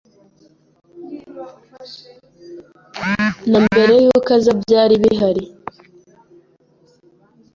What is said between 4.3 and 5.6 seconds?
aza byari bihari